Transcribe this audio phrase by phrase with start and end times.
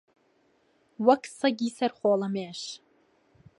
[1.05, 2.61] وەک سەگی سەر خۆڵەمێش